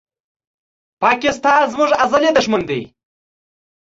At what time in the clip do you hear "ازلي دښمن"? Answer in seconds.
2.03-2.61